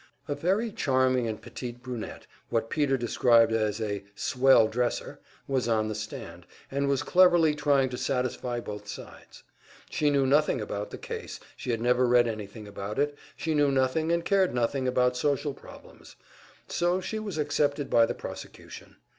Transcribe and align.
A 0.27 0.33
very 0.33 0.71
charming 0.71 1.27
and 1.27 1.39
petite 1.39 1.83
brunette 1.83 2.25
what 2.49 2.71
Peter 2.71 2.97
described 2.97 3.51
as 3.51 3.79
a 3.79 4.03
"swell 4.15 4.67
dresser" 4.67 5.19
was 5.47 5.67
on 5.67 5.89
the 5.89 5.93
stand, 5.93 6.47
and 6.71 6.87
was 6.89 7.03
cleverly 7.03 7.53
trying 7.53 7.87
to 7.89 7.99
satisfy 7.99 8.59
both 8.59 8.87
sides. 8.87 9.43
She 9.91 10.09
knew 10.09 10.25
nothing 10.25 10.59
about 10.59 10.89
the 10.89 10.97
case, 10.97 11.39
she 11.55 11.69
had 11.69 11.81
never 11.81 12.07
read 12.07 12.27
anything 12.27 12.67
about 12.67 12.97
it, 12.97 13.15
she 13.37 13.53
knew 13.53 13.71
nothing 13.71 14.11
and 14.11 14.25
cared 14.25 14.55
nothing 14.55 14.87
about 14.87 15.17
social 15.17 15.53
problems; 15.53 16.15
so 16.67 16.99
she 16.99 17.19
was 17.19 17.37
accepted 17.37 17.87
by 17.87 18.07
the 18.07 18.15
prosecution. 18.15 18.95